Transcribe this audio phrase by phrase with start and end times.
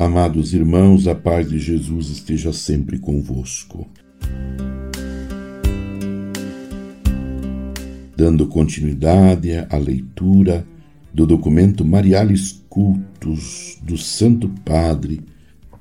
[0.00, 3.86] Amados irmãos, a paz de Jesus esteja sempre convosco.
[8.16, 10.66] Dando continuidade à leitura
[11.12, 15.20] do documento Mariales Cultos do Santo Padre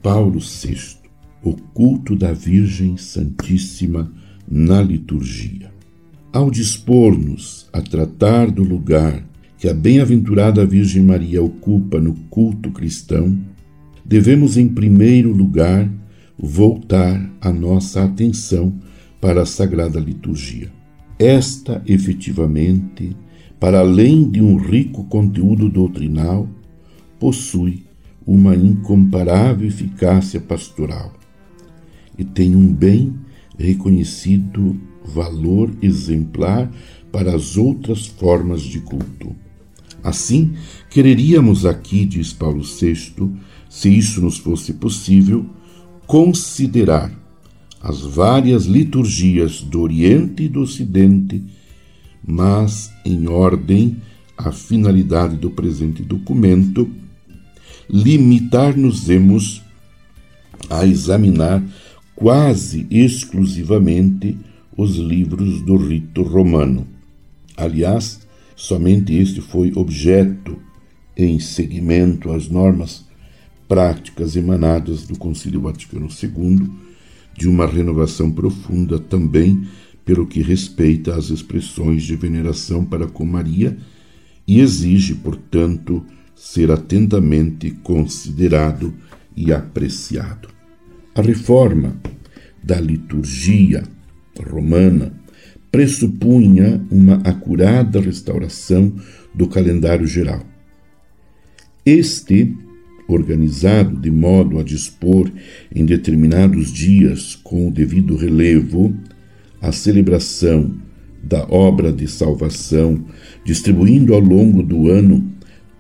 [0.04, 0.98] Paulo VI,
[1.42, 4.12] o culto da Virgem Santíssima
[4.46, 5.72] na liturgia.
[6.34, 9.26] Ao dispor-nos a tratar do lugar
[9.58, 13.40] que a bem-aventurada Virgem Maria ocupa no culto cristão,
[14.10, 15.88] devemos, em primeiro lugar,
[16.36, 18.74] voltar a nossa atenção
[19.22, 20.72] para a Sagrada Liturgia.
[21.20, 23.16] Esta, efetivamente,
[23.60, 26.50] para além de um rico conteúdo doutrinal,
[27.20, 27.84] possui
[28.26, 31.14] uma incomparável eficácia pastoral
[32.18, 33.14] e tem um bem
[33.60, 36.72] reconhecido valor exemplar
[37.12, 39.36] para as outras formas de culto.
[40.04, 40.54] Assim,
[40.90, 43.30] quereríamos aqui, diz Paulo VI,
[43.70, 45.46] se isso nos fosse possível,
[46.08, 47.14] considerar
[47.82, 51.42] as várias liturgias do Oriente e do Ocidente,
[52.26, 53.98] mas em ordem
[54.36, 56.90] à finalidade do presente documento,
[57.90, 59.62] limitar-nos-emos
[60.70, 61.64] a examinar
[62.16, 64.38] quase exclusivamente
[64.76, 66.88] os livros do rito romano.
[67.56, 70.58] Aliás, somente este foi objeto,
[71.16, 73.09] em seguimento às normas
[73.70, 76.68] práticas emanadas do Concílio Vaticano II,
[77.38, 79.68] de uma renovação profunda também
[80.04, 83.78] pelo que respeita às expressões de veneração para com Maria
[84.48, 86.04] e exige, portanto,
[86.36, 88.92] ser atentamente considerado
[89.38, 90.50] e apreciado.
[91.14, 91.96] A reforma
[92.64, 93.84] da liturgia
[94.52, 95.14] romana
[95.72, 98.96] pressupunha uma acurada restauração
[99.34, 100.44] do calendário geral.
[101.86, 102.58] Este
[103.14, 105.32] organizado de modo a dispor
[105.74, 108.94] em determinados dias com o devido relevo
[109.62, 110.74] a celebração
[111.22, 113.04] da obra de salvação,
[113.44, 115.30] distribuindo ao longo do ano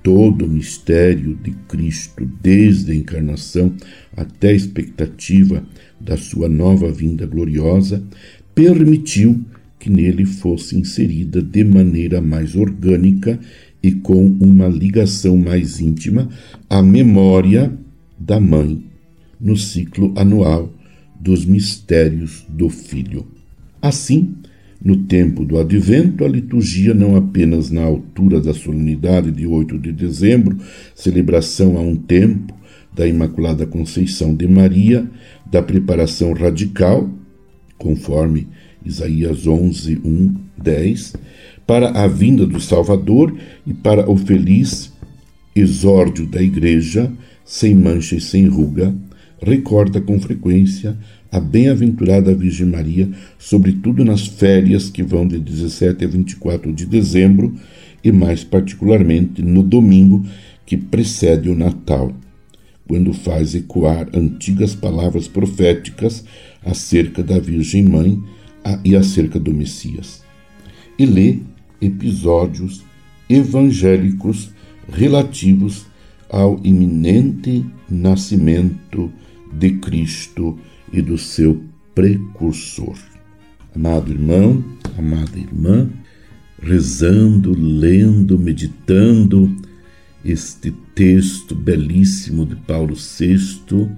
[0.03, 3.73] todo o mistério de Cristo, desde a encarnação
[4.15, 5.63] até a expectativa
[5.99, 8.03] da sua nova vinda gloriosa,
[8.53, 9.43] permitiu
[9.79, 13.39] que nele fosse inserida de maneira mais orgânica
[13.81, 16.29] e com uma ligação mais íntima
[16.69, 17.71] à memória
[18.17, 18.83] da mãe
[19.39, 20.73] no ciclo anual
[21.19, 23.25] dos mistérios do Filho.
[23.81, 24.35] Assim,
[24.83, 29.91] no tempo do advento, a liturgia, não apenas na altura da solenidade de 8 de
[29.91, 30.57] dezembro,
[30.95, 32.53] celebração a um tempo
[32.93, 35.09] da Imaculada Conceição de Maria,
[35.49, 37.09] da preparação radical,
[37.77, 38.47] conforme
[38.85, 41.13] Isaías 11, 1, 10,
[41.69, 43.31] para a vinda do Salvador
[43.63, 44.91] e para o feliz
[45.55, 47.11] exórdio da Igreja,
[47.45, 48.91] sem mancha e sem ruga,
[49.39, 50.97] recorda com frequência
[51.31, 57.53] a bem-aventurada Virgem Maria, sobretudo nas férias que vão de 17 a 24 de dezembro
[58.03, 60.25] e mais particularmente no domingo
[60.65, 62.11] que precede o Natal,
[62.87, 66.25] quando faz ecoar antigas palavras proféticas
[66.65, 68.19] acerca da Virgem Mãe
[68.83, 70.27] e acerca do Messias.
[70.97, 71.37] E lê
[71.81, 72.83] episódios
[73.29, 74.51] evangélicos
[74.91, 75.85] relativos
[76.29, 79.11] ao iminente nascimento
[79.51, 80.57] de Cristo
[80.91, 81.63] e do seu
[81.95, 82.97] precursor.
[83.75, 84.63] Amado irmão,
[84.97, 85.89] amada irmã,
[86.61, 89.55] rezando, lendo, meditando
[90.23, 93.89] este texto belíssimo de Paulo VI,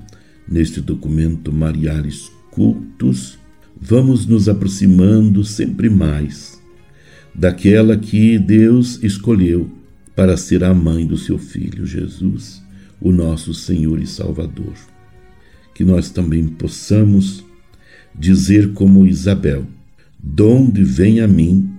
[0.48, 3.40] neste documento Marialis Cultus,
[3.80, 6.61] vamos nos aproximando sempre mais
[7.34, 9.70] daquela que Deus escolheu
[10.16, 12.62] para ser a mãe do seu filho Jesus,
[13.00, 14.74] o nosso Senhor e Salvador.
[15.74, 17.44] Que nós também possamos
[18.14, 19.66] dizer como Isabel:
[20.22, 21.70] Donde vem a mim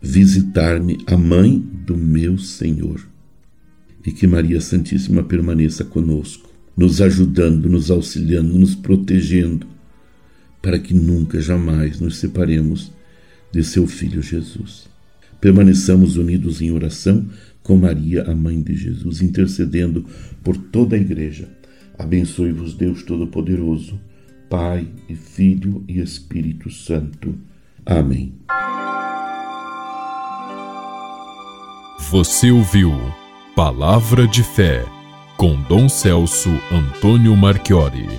[0.00, 3.06] visitar-me a mãe do meu Senhor?
[4.04, 9.66] E que Maria Santíssima permaneça conosco, nos ajudando, nos auxiliando, nos protegendo,
[10.62, 12.90] para que nunca, jamais nos separemos
[13.52, 14.88] de seu Filho Jesus.
[15.40, 17.28] Permaneçamos unidos em oração
[17.62, 20.04] com Maria, a mãe de Jesus, intercedendo
[20.42, 21.48] por toda a Igreja.
[21.98, 24.00] Abençoe-vos, Deus Todo-Poderoso,
[24.48, 27.34] Pai e Filho e Espírito Santo.
[27.84, 28.32] Amém.
[32.10, 32.92] Você ouviu
[33.54, 34.84] Palavra de Fé
[35.36, 38.18] com Dom Celso Antônio Marchiori.